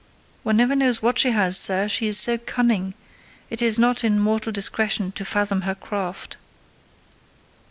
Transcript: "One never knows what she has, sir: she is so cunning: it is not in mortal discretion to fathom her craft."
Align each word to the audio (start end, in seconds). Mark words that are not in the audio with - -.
"One 0.41 0.57
never 0.57 0.75
knows 0.75 1.03
what 1.03 1.19
she 1.19 1.29
has, 1.29 1.59
sir: 1.59 1.87
she 1.87 2.07
is 2.07 2.17
so 2.19 2.39
cunning: 2.39 2.95
it 3.51 3.61
is 3.61 3.77
not 3.77 4.03
in 4.03 4.19
mortal 4.19 4.51
discretion 4.51 5.11
to 5.11 5.23
fathom 5.23 5.61
her 5.61 5.75
craft." 5.75 6.37